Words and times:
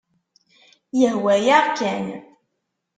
Yehwa-yaɣ 0.99 1.65
kan. 1.77 2.05